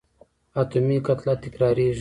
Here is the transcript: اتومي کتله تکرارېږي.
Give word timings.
اتومي 0.59 0.97
کتله 1.07 1.33
تکرارېږي. 1.43 1.89